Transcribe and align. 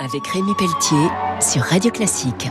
avec 0.00 0.26
Rémi 0.26 0.54
Pelletier 0.54 1.08
sur 1.40 1.62
Radio 1.62 1.90
Classique. 1.90 2.48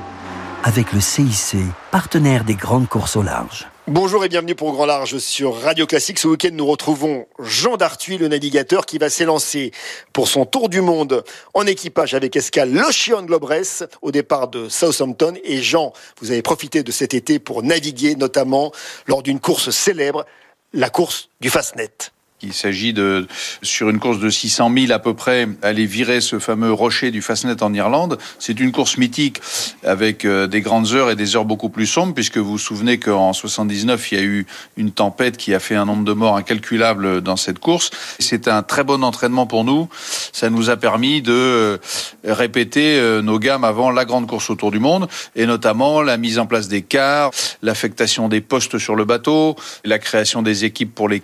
Avec 0.63 0.92
le 0.92 1.00
CIC, 1.00 1.57
partenaire 1.91 2.43
des 2.43 2.55
grandes 2.55 2.87
courses 2.87 3.15
au 3.15 3.21
large. 3.21 3.67
Bonjour 3.87 4.25
et 4.25 4.29
bienvenue 4.29 4.55
pour 4.55 4.73
Grand 4.73 4.86
Large 4.86 5.17
sur 5.20 5.55
Radio 5.55 5.85
Classique. 5.85 6.20
Ce 6.20 6.28
week-end, 6.28 6.49
nous 6.51 6.65
retrouvons 6.65 7.25
Jean 7.39 7.78
Dartuy, 7.78 8.17
le 8.17 8.28
navigateur, 8.28 8.85
qui 8.85 8.97
va 8.97 9.09
s'élancer 9.09 9.71
pour 10.12 10.28
son 10.28 10.46
tour 10.46 10.67
du 10.67 10.81
monde 10.81 11.23
en 11.54 11.65
équipage 11.65 12.13
avec 12.13 12.35
escale 12.35 12.73
l'Ocean 12.73 13.24
Globres 13.24 13.86
au 14.02 14.12
départ 14.12 14.50
de 14.50 14.68
Southampton. 14.68 15.36
Et 15.46 15.62
Jean, 15.62 15.94
vous 16.20 16.32
avez 16.32 16.42
profité 16.42 16.84
de 16.84 16.92
cet 16.92 17.14
été 17.14 17.39
pour 17.39 17.64
naviguer, 17.64 18.16
notamment 18.16 18.74
lors 19.08 19.24
d'une 19.24 19.39
course 19.39 19.70
célèbre, 19.70 20.26
la 20.74 20.89
course 20.89 21.30
du 21.39 21.50
Fastnet. 21.50 22.12
Il 22.41 22.54
s'agit 22.54 22.93
de, 22.93 23.27
sur 23.61 23.89
une 23.89 23.99
course 23.99 24.19
de 24.19 24.29
600 24.29 24.71
000 24.71 24.91
à 24.91 24.99
peu 24.99 25.13
près, 25.13 25.47
aller 25.61 25.86
virer 25.86 26.21
ce 26.21 26.39
fameux 26.39 26.71
rocher 26.71 27.11
du 27.11 27.21
Fastnet 27.21 27.63
en 27.63 27.73
Irlande. 27.73 28.17
C'est 28.39 28.59
une 28.59 28.71
course 28.71 28.97
mythique 28.97 29.41
avec 29.83 30.23
euh, 30.23 30.47
des 30.47 30.61
grandes 30.61 30.93
heures 30.93 31.09
et 31.09 31.15
des 31.15 31.36
heures 31.36 31.45
beaucoup 31.45 31.69
plus 31.69 31.87
sombres, 31.87 32.14
puisque 32.14 32.38
vous 32.38 32.52
vous 32.52 32.58
souvenez 32.58 33.00
qu'en 33.00 33.33
79, 33.33 34.11
il 34.11 34.17
y 34.17 34.22
a 34.22 34.23
eu 34.23 34.45
une 34.78 34.92
tempête 34.92 35.38
qui 35.38 35.53
a 35.53 35.59
fait 35.59 35.75
un 35.75 35.86
nombre 35.86 36.03
de 36.03 36.14
morts 36.14 36.38
incalculable 36.38 37.22
dans 37.22 37.38
cette 37.38 37.59
course. 37.59 37.89
C'est 38.19 38.47
un 38.47 38.64
très 38.64 38.83
bon 38.83 39.03
entraînement 39.03 39.47
pour 39.47 39.64
nous. 39.64 39.89
Ça 40.31 40.50
nous 40.50 40.69
a 40.69 40.78
permis 40.78 41.22
de 41.22 41.33
euh, 41.33 41.78
répéter 42.23 43.00
euh, 43.00 43.22
nos 43.22 43.39
gammes 43.39 43.64
avant 43.64 43.89
la 43.89 44.06
grande 44.06 44.28
course 44.28 44.50
autour 44.50 44.72
du 44.72 44.80
monde, 44.80 45.08
et 45.36 45.45
notamment 45.45 46.02
la 46.02 46.17
mise 46.17 46.38
en 46.39 46.45
place 46.45 46.67
des 46.67 46.83
cars, 46.83 47.31
l'affectation 47.61 48.30
des 48.30 48.42
postes 48.42 48.78
sur 48.78 48.95
le 48.95 49.06
bateau, 49.06 49.56
la 49.83 49.97
création 49.97 50.42
des 50.44 50.66
équipes 50.66 50.94
pour 50.94 51.09
les 51.09 51.19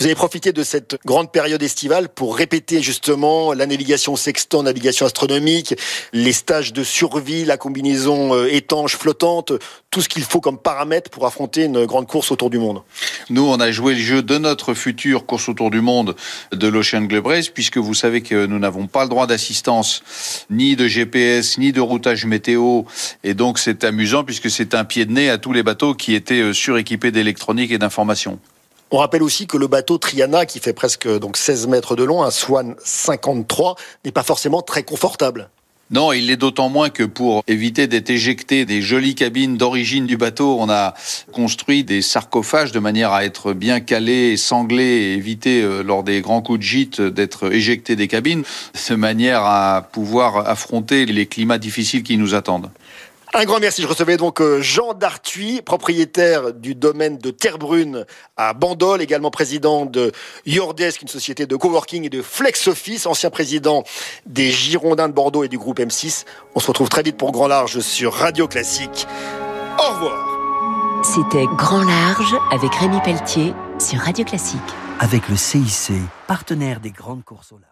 avez 0.00 0.14
profiter 0.20 0.52
de 0.52 0.62
cette 0.62 0.98
grande 1.06 1.32
période 1.32 1.62
estivale 1.62 2.10
pour 2.10 2.36
répéter 2.36 2.82
justement 2.82 3.54
la 3.54 3.64
navigation 3.64 4.16
sextant, 4.16 4.62
navigation 4.62 5.06
astronomique, 5.06 5.74
les 6.12 6.32
stages 6.32 6.74
de 6.74 6.84
survie, 6.84 7.46
la 7.46 7.56
combinaison 7.56 8.34
euh, 8.34 8.54
étanche, 8.54 8.96
flottante, 8.96 9.54
tout 9.90 10.02
ce 10.02 10.10
qu'il 10.10 10.24
faut 10.24 10.42
comme 10.42 10.58
paramètres 10.58 11.08
pour 11.08 11.24
affronter 11.24 11.64
une 11.64 11.86
grande 11.86 12.06
course 12.06 12.30
autour 12.32 12.50
du 12.50 12.58
monde. 12.58 12.82
Nous, 13.30 13.48
on 13.48 13.58
a 13.60 13.72
joué 13.72 13.94
le 13.94 14.00
jeu 14.00 14.22
de 14.22 14.36
notre 14.36 14.74
future 14.74 15.24
course 15.24 15.48
autour 15.48 15.70
du 15.70 15.80
monde 15.80 16.14
de 16.52 16.68
l'Ocean 16.68 17.00
Globe 17.00 17.32
puisque 17.54 17.78
vous 17.78 17.94
savez 17.94 18.20
que 18.20 18.44
nous 18.44 18.58
n'avons 18.58 18.88
pas 18.88 19.04
le 19.04 19.08
droit 19.08 19.26
d'assistance, 19.26 20.02
ni 20.50 20.76
de 20.76 20.86
GPS, 20.86 21.56
ni 21.56 21.72
de 21.72 21.80
routage 21.80 22.26
météo. 22.26 22.82
Et 23.24 23.32
donc, 23.32 23.58
c'est 23.58 23.84
amusant 23.84 24.22
puisque 24.24 24.50
c'est 24.50 24.74
un 24.74 24.84
pied 24.84 25.06
de 25.06 25.12
nez 25.12 25.30
à 25.30 25.38
tous 25.38 25.54
les 25.54 25.62
bateaux 25.62 25.94
qui 25.94 26.12
étaient 26.12 26.42
euh, 26.42 26.52
suréquipés 26.52 27.10
d'électronique 27.10 27.70
et 27.70 27.78
d'information. 27.78 28.38
On 28.92 28.98
rappelle 28.98 29.22
aussi 29.22 29.46
que 29.46 29.56
le 29.56 29.68
bateau 29.68 29.98
Triana, 29.98 30.46
qui 30.46 30.58
fait 30.58 30.72
presque 30.72 31.06
donc 31.06 31.36
16 31.36 31.68
mètres 31.68 31.94
de 31.94 32.02
long, 32.02 32.24
un 32.24 32.32
Swan 32.32 32.74
53, 32.84 33.76
n'est 34.04 34.10
pas 34.10 34.24
forcément 34.24 34.62
très 34.62 34.82
confortable. 34.82 35.48
Non, 35.92 36.12
il 36.12 36.26
l'est 36.26 36.36
d'autant 36.36 36.68
moins 36.68 36.88
que 36.88 37.02
pour 37.02 37.42
éviter 37.48 37.88
d'être 37.88 38.10
éjecté 38.10 38.64
des 38.64 38.80
jolies 38.80 39.16
cabines 39.16 39.56
d'origine 39.56 40.06
du 40.06 40.16
bateau, 40.16 40.56
on 40.60 40.70
a 40.70 40.94
construit 41.32 41.82
des 41.82 42.00
sarcophages 42.00 42.70
de 42.70 42.78
manière 42.78 43.12
à 43.12 43.24
être 43.24 43.52
bien 43.52 43.80
calé, 43.80 44.36
sanglé 44.36 44.84
et 44.84 45.12
éviter 45.14 45.62
euh, 45.62 45.82
lors 45.82 46.04
des 46.04 46.20
grands 46.20 46.42
coups 46.42 46.60
de 46.60 46.64
gîte 46.64 47.00
d'être 47.00 47.52
éjecté 47.52 47.96
des 47.96 48.06
cabines, 48.06 48.44
de 48.88 48.94
manière 48.94 49.42
à 49.42 49.88
pouvoir 49.92 50.48
affronter 50.48 51.06
les 51.06 51.26
climats 51.26 51.58
difficiles 51.58 52.04
qui 52.04 52.16
nous 52.18 52.34
attendent. 52.34 52.70
Un 53.32 53.44
grand 53.44 53.60
merci. 53.60 53.82
Je 53.82 53.86
recevais 53.86 54.16
donc 54.16 54.40
euh, 54.40 54.60
Jean 54.60 54.92
Dartuy, 54.92 55.62
propriétaire 55.62 56.52
du 56.52 56.74
domaine 56.74 57.16
de 57.16 57.30
Terre-Brune 57.30 58.04
à 58.36 58.54
Bandol, 58.54 59.00
également 59.00 59.30
président 59.30 59.86
de 59.86 60.10
Yordesk, 60.46 61.02
une 61.02 61.08
société 61.08 61.46
de 61.46 61.54
coworking 61.54 62.04
et 62.04 62.08
de 62.08 62.22
flex 62.22 62.66
office, 62.66 63.06
ancien 63.06 63.30
président 63.30 63.84
des 64.26 64.50
Girondins 64.50 65.08
de 65.08 65.12
Bordeaux 65.12 65.44
et 65.44 65.48
du 65.48 65.58
groupe 65.58 65.78
M6. 65.78 66.24
On 66.56 66.60
se 66.60 66.66
retrouve 66.66 66.88
très 66.88 67.02
vite 67.02 67.16
pour 67.16 67.30
Grand 67.30 67.46
Large 67.46 67.78
sur 67.78 68.14
Radio 68.14 68.48
Classique. 68.48 69.06
Au 69.78 69.94
revoir. 69.94 71.04
C'était 71.04 71.46
Grand 71.56 71.84
Large 71.84 72.34
avec 72.50 72.74
Rémi 72.74 73.00
Pelletier 73.04 73.54
sur 73.78 74.00
Radio 74.00 74.24
Classique. 74.24 74.58
Avec 74.98 75.28
le 75.28 75.36
CIC, 75.36 75.92
partenaire 76.26 76.80
des 76.80 76.90
grandes 76.90 77.24
courses 77.24 77.52
au 77.52 77.58
large. 77.58 77.69